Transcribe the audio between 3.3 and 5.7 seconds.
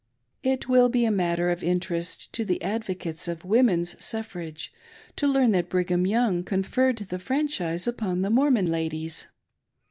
women's suffrage to learn that